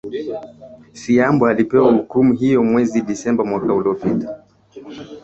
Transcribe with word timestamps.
siambo 0.93 1.45
alipewa 1.47 1.91
hukumu 1.91 2.33
hiyo 2.33 2.63
mwezi 2.63 3.01
disemba 3.01 3.45
mwaka 3.45 3.73
uliopita 3.73 4.37